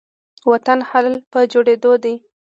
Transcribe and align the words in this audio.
وطن 0.51 0.79
حال 0.89 1.07
په 1.31 1.39
جوړيدو 1.51 1.93
دي 2.03 2.15